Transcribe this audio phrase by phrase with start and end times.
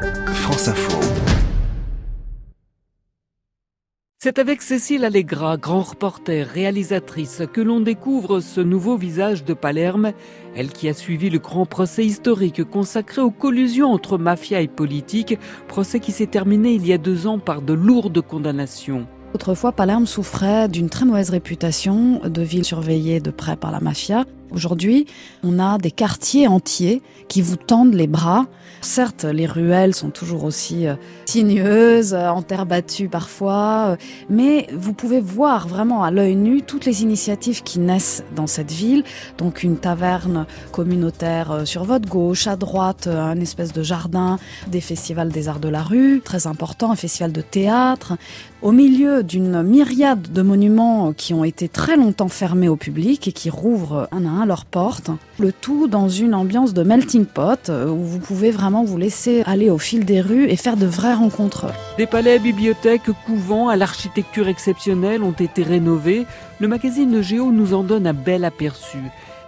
[0.00, 0.98] France Info.
[4.18, 10.12] C'est avec Cécile Allegra, grand reporter, réalisatrice, que l'on découvre ce nouveau visage de Palerme,
[10.54, 15.38] elle qui a suivi le grand procès historique consacré aux collusions entre mafia et politique,
[15.68, 19.06] procès qui s'est terminé il y a deux ans par de lourdes condamnations.
[19.34, 24.24] Autrefois, Palerme souffrait d'une très mauvaise réputation de ville surveillée de près par la mafia.
[24.52, 25.06] Aujourd'hui,
[25.44, 28.46] on a des quartiers entiers qui vous tendent les bras.
[28.80, 30.94] Certes, les ruelles sont toujours aussi euh,
[31.26, 33.96] sinueuses, euh, en terre battue parfois, euh,
[34.30, 38.72] mais vous pouvez voir vraiment à l'œil nu toutes les initiatives qui naissent dans cette
[38.72, 39.04] ville.
[39.36, 44.38] Donc une taverne communautaire sur votre gauche, à droite, un espèce de jardin,
[44.68, 48.14] des festivals des arts de la rue, très important, un festival de théâtre,
[48.62, 53.32] au milieu d'une myriade de monuments qui ont été très longtemps fermés au public et
[53.32, 55.10] qui rouvrent un à un leurs portes.
[55.38, 59.42] Le tout dans une ambiance de melting pot euh, où vous pouvez vraiment vous laisser
[59.46, 61.66] aller au fil des rues et faire de vraies rencontres.
[61.98, 66.26] Des palais, bibliothèques, couvents à l'architecture exceptionnelle ont été rénovés.
[66.58, 68.98] Le magazine Géo nous en donne un bel aperçu.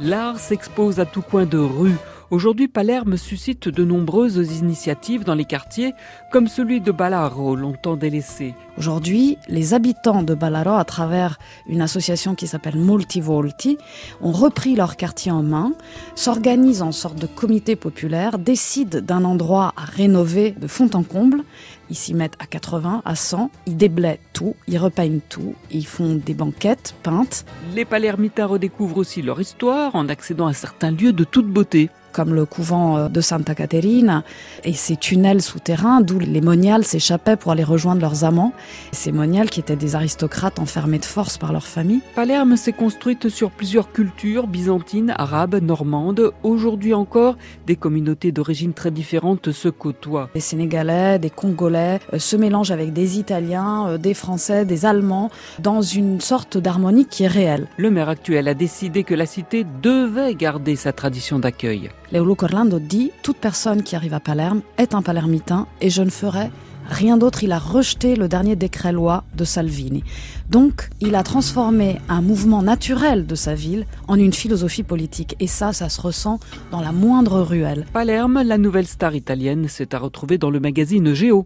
[0.00, 1.96] L'art s'expose à tout coin de rue.
[2.32, 5.92] Aujourd'hui, Palerme suscite de nombreuses initiatives dans les quartiers,
[6.30, 8.54] comme celui de Balaro, longtemps délaissé.
[8.78, 11.38] Aujourd'hui, les habitants de Balaro, à travers
[11.68, 13.76] une association qui s'appelle Multivolti,
[14.22, 15.74] ont repris leur quartier en main,
[16.14, 21.44] s'organisent en sorte de comité populaire, décident d'un endroit à rénover de fond en comble.
[21.90, 26.14] Ils s'y mettent à 80, à 100, ils déblaient tout, ils repeignent tout, ils font
[26.14, 27.44] des banquettes peintes.
[27.74, 32.34] Les Palermitains redécouvrent aussi leur histoire en accédant à certains lieux de toute beauté comme
[32.34, 34.24] le couvent euh, de Santa Caterina
[34.64, 38.52] et ces tunnels souterrains d'où les moniales s'échappaient pour aller rejoindre leurs amants.
[38.92, 42.00] Ces moniales qui étaient des aristocrates enfermés de force par leur famille.
[42.14, 46.32] Palerme s'est construite sur plusieurs cultures byzantines, arabes, normandes.
[46.42, 50.28] Aujourd'hui encore, des communautés d'origine très différentes se côtoient.
[50.34, 55.30] Des Sénégalais, des Congolais euh, se mélangent avec des Italiens, euh, des Français, des Allemands
[55.58, 57.66] dans une sorte d'harmonie qui est réelle.
[57.76, 61.90] Le maire actuel a décidé que la cité devait garder sa tradition d'accueil.
[62.12, 66.10] Leolo Corlando dit Toute personne qui arrive à Palerme est un palermitain et je ne
[66.10, 66.50] ferai
[66.86, 67.42] rien d'autre.
[67.42, 70.04] Il a rejeté le dernier décret-loi de Salvini.
[70.50, 75.36] Donc, il a transformé un mouvement naturel de sa ville en une philosophie politique.
[75.40, 76.38] Et ça, ça se ressent
[76.70, 77.86] dans la moindre ruelle.
[77.94, 81.40] Palerme, la nouvelle star italienne, s'est à retrouver dans le magazine Géo.